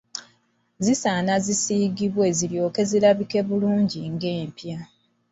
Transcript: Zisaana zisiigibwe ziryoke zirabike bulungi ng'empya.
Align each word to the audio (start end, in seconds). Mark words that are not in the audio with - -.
Zisaana 0.85 1.33
zisiigibwe 1.45 2.25
ziryoke 2.37 2.81
zirabike 2.89 3.39
bulungi 3.47 3.99
ng'empya. 4.13 4.77